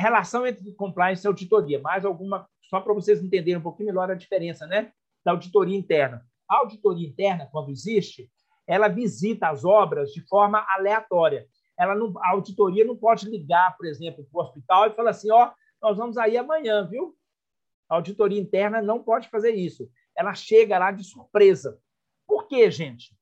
[0.00, 4.14] relação entre compliance e auditoria, mais alguma, só para vocês entenderem um pouquinho melhor a
[4.14, 4.92] diferença né,
[5.24, 6.26] da auditoria interna.
[6.48, 8.30] A auditoria interna, quando existe,
[8.66, 11.46] ela visita as obras de forma aleatória.
[11.78, 15.30] Ela não, a auditoria não pode ligar, por exemplo, para o hospital e falar assim:
[15.30, 15.50] ó,
[15.80, 17.16] nós vamos aí amanhã, viu?
[17.88, 19.90] A auditoria interna não pode fazer isso.
[20.16, 21.80] Ela chega lá de surpresa.
[22.26, 23.16] Por quê, gente?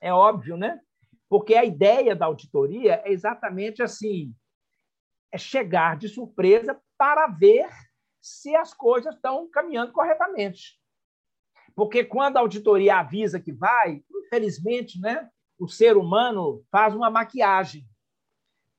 [0.00, 0.80] É óbvio, né?
[1.28, 4.34] Porque a ideia da auditoria é exatamente assim:
[5.32, 7.68] é chegar de surpresa para ver
[8.20, 10.78] se as coisas estão caminhando corretamente.
[11.74, 15.28] Porque quando a auditoria avisa que vai, infelizmente, né,
[15.58, 17.86] o ser humano faz uma maquiagem.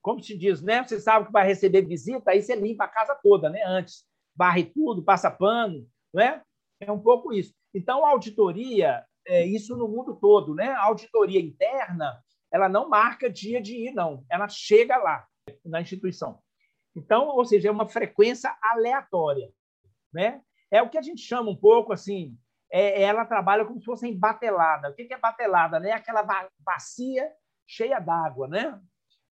[0.02, 0.84] Como se diz, né?
[0.84, 3.62] Você sabe que vai receber visita, aí você limpa a casa toda, né?
[3.66, 6.41] Antes, barre tudo, passa pano, né?
[6.79, 7.54] É um pouco isso.
[7.73, 10.70] Então, a auditoria, é isso no mundo todo, né?
[10.70, 12.21] A auditoria interna,
[12.52, 14.26] ela não marca dia de ir, não.
[14.29, 15.27] Ela chega lá
[15.66, 16.40] na instituição.
[16.96, 19.52] Então, ou seja, é uma frequência aleatória,
[20.13, 20.41] né?
[20.71, 22.38] É o que a gente chama um pouco assim,
[22.71, 24.90] é, ela trabalha como se fosse batelada.
[24.90, 25.80] O que é batelada?
[25.80, 25.91] Né?
[25.91, 26.24] Aquela
[26.60, 27.32] bacia
[27.68, 28.80] cheia d'água, né?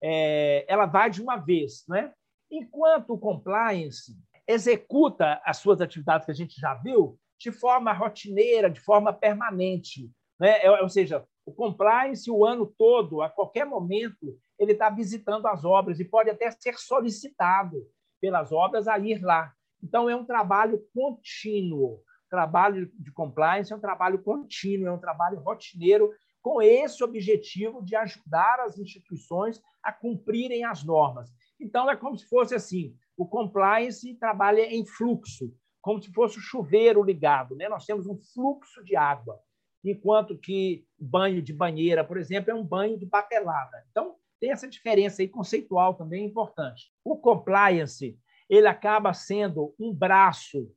[0.02, 2.14] É, ela vai de uma vez, né?
[2.50, 4.16] Enquanto o compliance
[4.48, 10.10] executa as suas atividades que a gente já viu de forma rotineira, de forma permanente,
[10.40, 10.64] né?
[10.64, 15.64] É, ou seja, o compliance o ano todo, a qualquer momento, ele está visitando as
[15.64, 17.88] obras e pode até ser solicitado
[18.20, 19.54] pelas obras a ir lá.
[19.82, 22.02] Então, é um trabalho contínuo.
[22.30, 27.96] Trabalho de compliance é um trabalho contínuo, é um trabalho rotineiro, com esse objetivo de
[27.96, 31.32] ajudar as instituições a cumprirem as normas.
[31.58, 36.42] Então, é como se fosse assim: o compliance trabalha em fluxo, como se fosse o
[36.42, 37.56] chuveiro ligado.
[37.56, 37.70] Né?
[37.70, 39.40] Nós temos um fluxo de água,
[39.84, 43.84] enquanto que banho de banheira, por exemplo, é um banho de papelada.
[43.92, 46.92] Então, tem essa diferença aí conceitual também importante.
[47.04, 50.72] O compliance ele acaba sendo um braço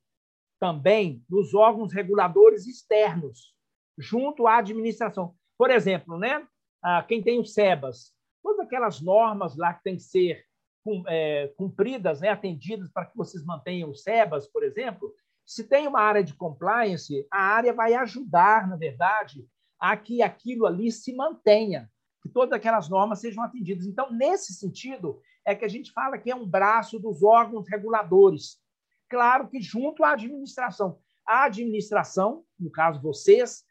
[0.59, 3.55] também dos órgãos reguladores externos,
[3.99, 5.34] junto à administração.
[5.56, 6.47] Por exemplo, né,
[7.06, 8.12] quem tem o SEBAS,
[8.43, 10.44] todas aquelas normas lá que têm que ser
[11.09, 15.15] é, cumpridas, né, atendidas para que vocês mantenham o SEBAS, por exemplo,
[15.45, 19.47] se tem uma área de compliance, a área vai ajudar, na verdade,
[19.78, 21.91] a que aquilo ali se mantenha
[22.23, 23.87] que todas aquelas normas sejam atendidas.
[23.87, 28.59] Então, nesse sentido, é que a gente fala que é um braço dos órgãos reguladores.
[29.09, 30.99] Claro que junto à administração.
[31.27, 33.65] A administração, no caso vocês,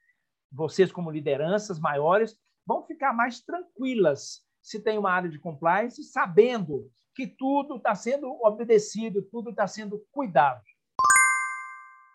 [0.51, 6.91] vocês como lideranças maiores, vão ficar mais tranquilas se tem uma área de compliance, sabendo
[7.15, 10.61] que tudo está sendo obedecido, tudo está sendo cuidado.